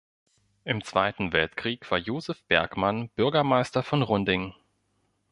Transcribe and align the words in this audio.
Im 0.63 0.83
Zweiten 0.83 1.31
Weltkrieg 1.31 1.91
war 1.91 1.99
Josef 1.99 2.41
Bergmann 2.45 3.09
Bürgermeister 3.09 3.83
von 3.83 4.01
Runding. 4.01 4.55